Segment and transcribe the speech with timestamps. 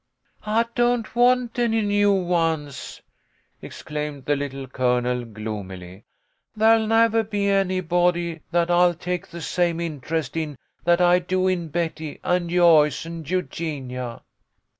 [0.57, 3.03] "I don't want any new ones,"
[3.61, 6.05] exclaimed the Little Colonel, gloomily.
[6.55, 11.47] "There'll nevah be any body that I'll take the same interest in that I do
[11.47, 14.23] in Betty and Joyce and Eugenia."